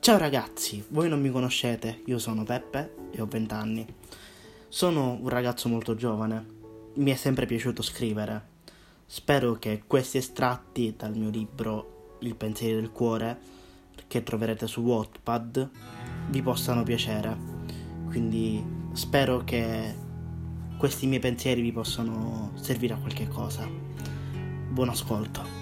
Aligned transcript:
Ciao 0.00 0.16
ragazzi, 0.16 0.82
voi 0.88 1.10
non 1.10 1.20
mi 1.20 1.30
conoscete, 1.30 2.00
io 2.06 2.18
sono 2.18 2.42
Peppe 2.42 2.94
e 3.10 3.20
ho 3.20 3.26
20 3.26 3.52
anni. 3.52 3.86
Sono 4.66 5.18
un 5.20 5.28
ragazzo 5.28 5.68
molto 5.68 5.94
giovane, 5.94 6.46
mi 6.94 7.10
è 7.10 7.14
sempre 7.16 7.44
piaciuto 7.44 7.82
scrivere. 7.82 8.46
Spero 9.04 9.58
che 9.58 9.82
questi 9.86 10.16
estratti 10.16 10.94
dal 10.96 11.14
mio 11.14 11.28
libro 11.28 12.16
Il 12.20 12.34
pensiero 12.34 12.80
del 12.80 12.92
cuore, 12.92 13.38
che 14.06 14.22
troverete 14.22 14.66
su 14.66 14.80
Wattpad, 14.80 15.68
vi 16.30 16.40
possano 16.40 16.82
piacere. 16.82 17.36
Quindi 18.06 18.64
spero 18.92 19.44
che 19.44 19.94
questi 20.78 21.06
miei 21.08 21.20
pensieri 21.20 21.60
vi 21.60 21.72
possano 21.72 22.52
servire 22.54 22.94
a 22.94 22.96
qualche 22.96 23.28
cosa. 23.28 23.68
Buon 23.68 24.88
ascolto. 24.88 25.59